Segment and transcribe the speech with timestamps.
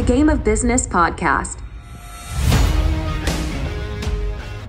[0.00, 1.60] the Game of Business podcast.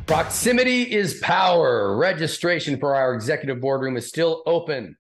[0.06, 1.96] Proximity is power.
[1.96, 4.98] Registration for our executive boardroom is still open.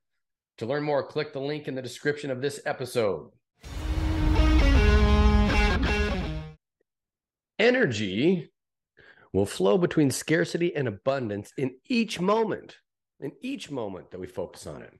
[0.59, 3.29] To learn more, click the link in the description of this episode.
[7.59, 8.53] Energy
[9.33, 12.77] will flow between scarcity and abundance in each moment,
[13.19, 14.97] in each moment that we focus on it.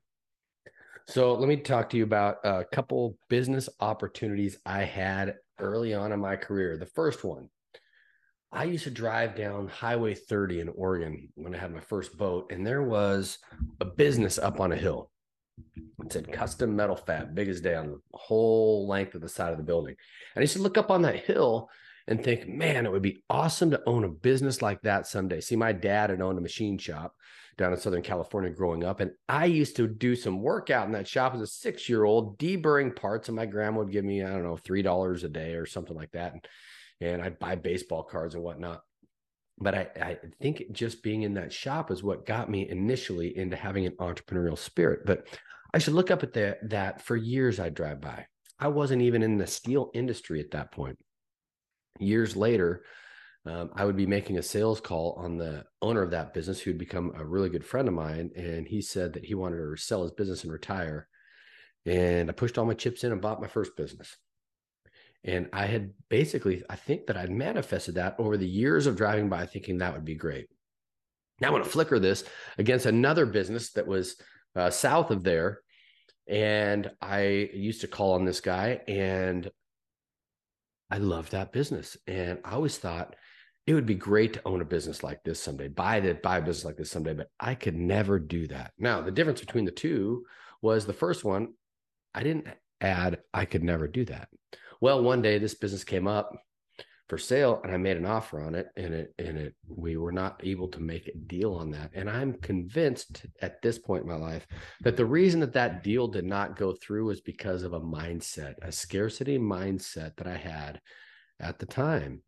[1.12, 6.14] So, let me talk to you about a couple business opportunities I had early on
[6.14, 6.78] in my career.
[6.78, 7.50] The first one,
[8.54, 12.50] I used to drive down Highway 30 in Oregon when I had my first boat,
[12.50, 13.40] and there was
[13.82, 15.12] a business up on a hill.
[16.02, 19.58] It said custom metal fab, biggest day on the whole length of the side of
[19.58, 19.96] the building.
[20.36, 21.70] And I used to look up on that hill
[22.08, 25.42] and think, man, it would be awesome to own a business like that someday.
[25.42, 27.16] See, my dad had owned a machine shop
[27.58, 29.00] down in Southern California growing up.
[29.00, 32.38] And I used to do some workout in that shop as a six year old,
[32.38, 33.30] deburring parts.
[33.30, 36.12] And my grandma would give me, I don't know, $3 a day or something like
[36.12, 36.34] that.
[36.34, 36.48] And,
[37.02, 38.82] and I'd buy baseball cards and whatnot.
[39.60, 43.56] But I, I think just being in that shop is what got me initially into
[43.56, 45.02] having an entrepreneurial spirit.
[45.06, 45.28] But
[45.74, 48.26] I should look up at the, that for years I drive by.
[48.60, 50.98] I wasn't even in the steel industry at that point.
[52.02, 52.84] Years later,
[53.46, 56.78] um, I would be making a sales call on the owner of that business who'd
[56.78, 58.32] become a really good friend of mine.
[58.36, 61.08] And he said that he wanted to sell his business and retire.
[61.86, 64.16] And I pushed all my chips in and bought my first business.
[65.24, 69.30] And I had basically, I think that I'd manifested that over the years of driving
[69.30, 70.48] by, thinking that would be great.
[71.40, 72.24] Now I want to flicker this
[72.58, 74.16] against another business that was
[74.56, 75.62] uh, south of there.
[76.28, 79.50] And I used to call on this guy and
[80.92, 81.98] I loved that business.
[82.06, 83.16] And I always thought,
[83.66, 86.42] it would be great to own a business like this someday, buy the buy a
[86.42, 88.74] business like this someday, but I could never do that.
[88.78, 90.26] Now, the difference between the two
[90.62, 91.54] was the first one,
[92.14, 92.48] I didn't
[92.82, 94.30] add I could never do that.
[94.82, 96.36] Well, one day this business came up
[97.12, 100.14] for sale and I made an offer on it and it and it we were
[100.14, 101.92] not able to make a deal on that.
[101.94, 104.48] And I'm convinced at this point in my life
[104.80, 108.54] that the reason that that deal did not go through was because of a mindset,
[108.62, 110.80] a scarcity mindset that I had
[111.42, 112.22] at the time.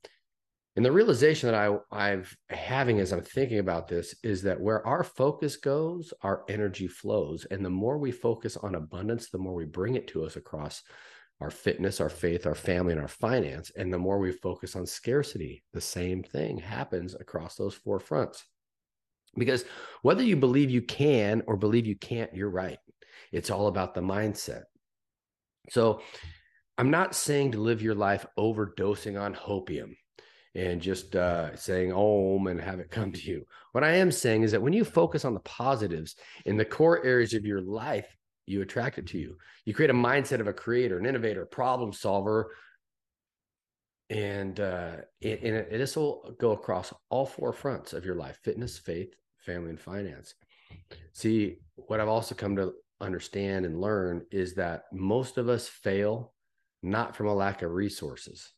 [0.75, 4.85] And the realization that I, I've having as I'm thinking about this is that where
[4.85, 7.45] our focus goes, our energy flows.
[7.45, 10.83] And the more we focus on abundance, the more we bring it to us across
[11.41, 13.71] our fitness, our faith, our family, and our finance.
[13.75, 18.45] And the more we focus on scarcity, the same thing happens across those four fronts.
[19.35, 19.65] Because
[20.03, 22.77] whether you believe you can or believe you can't, you're right.
[23.31, 24.63] It's all about the mindset.
[25.69, 26.01] So
[26.77, 29.95] I'm not saying to live your life overdosing on hopium
[30.55, 33.45] and just uh, saying om and have it come to you.
[33.71, 37.03] What I am saying is that when you focus on the positives in the core
[37.03, 39.37] areas of your life, you attract it to you.
[39.65, 42.51] You create a mindset of a creator, an innovator, problem solver.
[44.09, 49.13] And, uh, and this will go across all four fronts of your life fitness, faith,
[49.37, 50.35] family, and finance.
[51.13, 56.33] See, what I've also come to understand and learn is that most of us fail
[56.81, 58.51] not from a lack of resources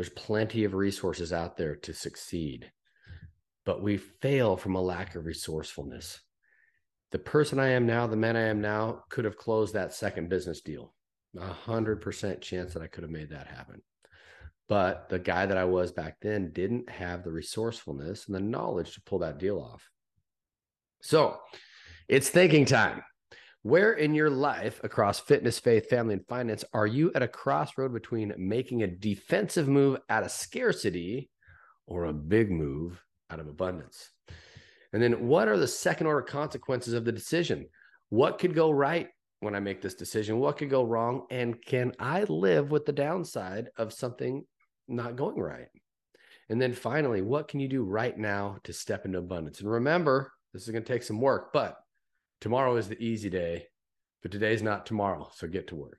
[0.00, 2.72] there's plenty of resources out there to succeed,
[3.64, 6.20] but we fail from a lack of resourcefulness.
[7.12, 10.28] The person I am now, the man I am now, could have closed that second
[10.28, 10.94] business deal.
[11.38, 13.82] A hundred percent chance that I could have made that happen.
[14.68, 18.94] But the guy that I was back then didn't have the resourcefulness and the knowledge
[18.94, 19.90] to pull that deal off.
[21.02, 21.38] So
[22.08, 23.02] it's thinking time.
[23.62, 27.92] Where in your life across fitness, faith, family, and finance are you at a crossroad
[27.92, 31.30] between making a defensive move out of scarcity
[31.86, 34.10] or a big move out of abundance?
[34.92, 37.66] And then what are the second order consequences of the decision?
[38.08, 39.08] What could go right
[39.40, 40.38] when I make this decision?
[40.38, 41.26] What could go wrong?
[41.30, 44.44] And can I live with the downside of something
[44.88, 45.68] not going right?
[46.48, 49.60] And then finally, what can you do right now to step into abundance?
[49.60, 51.76] And remember, this is going to take some work, but
[52.40, 53.66] Tomorrow is the easy day,
[54.22, 55.28] but today's not tomorrow.
[55.34, 55.98] So get to work.